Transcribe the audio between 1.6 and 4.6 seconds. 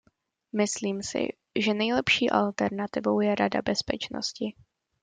nejlepší alternativou je Rada bezpečnosti.